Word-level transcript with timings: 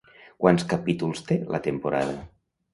Quants 0.45 0.65
capítols 0.71 1.23
té 1.29 1.39
la 1.53 1.63
temporada? 1.71 2.19